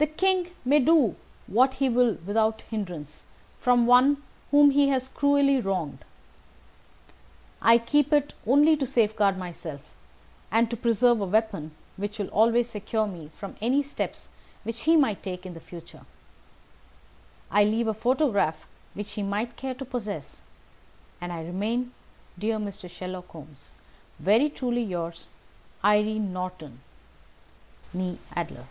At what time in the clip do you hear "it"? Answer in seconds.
8.12-8.32